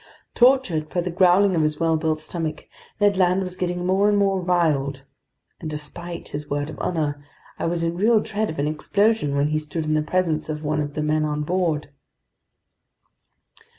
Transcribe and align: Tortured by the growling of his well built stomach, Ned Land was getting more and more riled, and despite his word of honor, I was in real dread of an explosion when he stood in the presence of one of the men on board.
Tortured 0.33 0.89
by 0.89 1.01
the 1.01 1.11
growling 1.11 1.55
of 1.55 1.61
his 1.61 1.79
well 1.79 1.95
built 1.95 2.19
stomach, 2.19 2.67
Ned 2.99 3.17
Land 3.17 3.43
was 3.43 3.55
getting 3.55 3.85
more 3.85 4.09
and 4.09 4.17
more 4.17 4.41
riled, 4.41 5.03
and 5.59 5.69
despite 5.69 6.29
his 6.29 6.49
word 6.49 6.71
of 6.71 6.79
honor, 6.81 7.23
I 7.59 7.67
was 7.67 7.83
in 7.83 7.95
real 7.97 8.19
dread 8.19 8.49
of 8.49 8.57
an 8.57 8.65
explosion 8.67 9.35
when 9.35 9.49
he 9.49 9.59
stood 9.59 9.85
in 9.85 9.93
the 9.93 10.01
presence 10.01 10.49
of 10.49 10.63
one 10.63 10.81
of 10.81 10.95
the 10.95 11.03
men 11.03 11.23
on 11.23 11.43
board. 11.43 11.89